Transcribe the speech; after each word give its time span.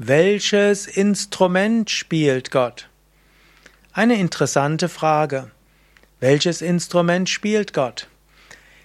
Welches 0.00 0.86
Instrument 0.86 1.90
spielt 1.90 2.52
Gott? 2.52 2.88
Eine 3.92 4.14
interessante 4.14 4.88
Frage. 4.88 5.50
Welches 6.20 6.62
Instrument 6.62 7.28
spielt 7.28 7.74
Gott? 7.74 8.06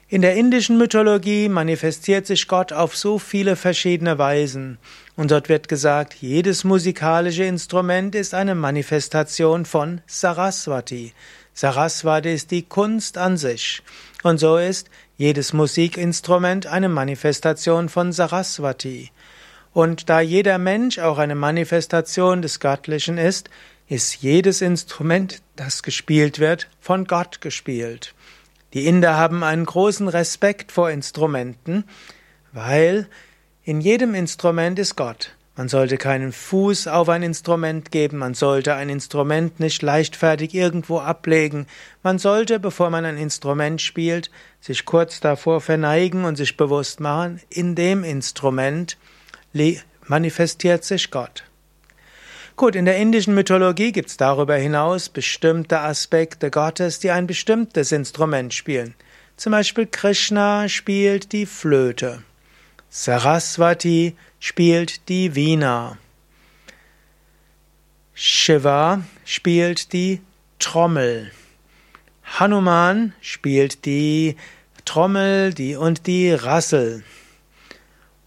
In 0.07 0.23
der 0.23 0.33
indischen 0.33 0.79
Mythologie 0.79 1.49
manifestiert 1.49 2.25
sich 2.25 2.47
Gott 2.47 2.73
auf 2.73 2.97
so 2.97 3.19
viele 3.19 3.55
verschiedene 3.55 4.17
Weisen. 4.17 4.79
Und 5.15 5.29
dort 5.29 5.49
wird 5.49 5.67
gesagt, 5.67 6.15
jedes 6.15 6.63
musikalische 6.63 7.43
Instrument 7.43 8.15
ist 8.15 8.33
eine 8.33 8.55
Manifestation 8.55 9.65
von 9.65 10.01
Saraswati. 10.07 11.13
Saraswati 11.53 12.33
ist 12.33 12.49
die 12.49 12.63
Kunst 12.63 13.19
an 13.19 13.37
sich. 13.37 13.83
Und 14.23 14.39
so 14.39 14.57
ist 14.57 14.89
jedes 15.17 15.53
Musikinstrument 15.53 16.65
eine 16.65 16.89
Manifestation 16.89 17.87
von 17.87 18.11
Saraswati. 18.11 19.11
Und 19.73 20.09
da 20.09 20.19
jeder 20.19 20.59
Mensch 20.59 20.99
auch 20.99 21.17
eine 21.17 21.35
Manifestation 21.35 22.41
des 22.41 22.59
Göttlichen 22.59 23.17
ist, 23.17 23.49
ist 23.87 24.21
jedes 24.21 24.61
Instrument, 24.61 25.41
das 25.55 25.83
gespielt 25.83 26.39
wird, 26.39 26.69
von 26.79 27.05
Gott 27.05 27.41
gespielt. 27.41 28.13
Die 28.73 28.85
Inder 28.85 29.17
haben 29.17 29.43
einen 29.43 29.65
großen 29.65 30.07
Respekt 30.07 30.71
vor 30.71 30.89
Instrumenten, 30.89 31.83
weil 32.51 33.07
in 33.63 33.81
jedem 33.81 34.15
Instrument 34.15 34.79
ist 34.79 34.95
Gott. 34.95 35.35
Man 35.55 35.69
sollte 35.69 35.97
keinen 35.97 36.31
Fuß 36.31 36.87
auf 36.87 37.09
ein 37.09 37.21
Instrument 37.21 37.91
geben, 37.91 38.17
man 38.17 38.33
sollte 38.33 38.73
ein 38.73 38.89
Instrument 38.89 39.59
nicht 39.59 39.83
leichtfertig 39.83 40.55
irgendwo 40.55 40.99
ablegen, 40.99 41.67
man 42.01 42.17
sollte, 42.17 42.59
bevor 42.59 42.89
man 42.89 43.05
ein 43.05 43.17
Instrument 43.17 43.79
spielt, 43.79 44.31
sich 44.59 44.85
kurz 44.85 45.19
davor 45.19 45.61
verneigen 45.61 46.25
und 46.25 46.37
sich 46.37 46.57
bewusst 46.57 46.99
machen, 46.99 47.39
in 47.49 47.75
dem 47.75 48.03
Instrument 48.03 48.97
manifestiert 50.07 50.83
sich 50.83 51.11
Gott. 51.11 51.43
Gut, 52.55 52.75
in 52.75 52.85
der 52.85 52.97
indischen 52.97 53.33
Mythologie 53.33 53.91
gibt 53.91 54.09
es 54.09 54.17
darüber 54.17 54.55
hinaus 54.55 55.09
bestimmte 55.09 55.79
Aspekte 55.79 56.51
Gottes, 56.51 56.99
die 56.99 57.09
ein 57.09 57.25
bestimmtes 57.25 57.91
Instrument 57.91 58.53
spielen. 58.53 58.93
Zum 59.37 59.51
Beispiel 59.51 59.87
Krishna 59.87 60.69
spielt 60.69 61.31
die 61.31 61.47
Flöte. 61.47 62.23
Saraswati 62.89 64.15
spielt 64.39 65.09
die 65.09 65.33
Vina. 65.33 65.97
Shiva 68.13 69.01
spielt 69.25 69.91
die 69.91 70.21
Trommel. 70.59 71.31
Hanuman 72.23 73.13
spielt 73.21 73.85
die 73.85 74.37
Trommel 74.85 75.55
die 75.55 75.75
und 75.75 76.05
die 76.05 76.31
Rassel. 76.31 77.03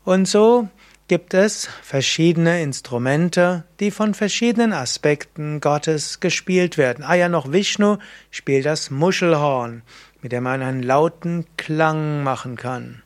Und 0.05 0.27
so 0.27 0.69
gibt 1.09 1.35
es 1.35 1.69
verschiedene 1.83 2.63
Instrumente, 2.63 3.65
die 3.79 3.91
von 3.91 4.15
verschiedenen 4.15 4.73
Aspekten 4.73 5.61
Gottes 5.61 6.21
gespielt 6.21 6.79
werden. 6.79 7.05
Ah 7.05 7.15
ja, 7.15 7.29
noch 7.29 7.53
Vishnu 7.53 7.99
spielt 8.31 8.67
das 8.67 8.91
Muschelhorn, 8.91 9.83
mit 10.21 10.33
dem 10.33 10.43
man 10.43 10.63
einen 10.63 10.83
lauten 10.83 11.47
Klang 11.57 12.25
machen 12.25 12.57
kann. 12.57 13.03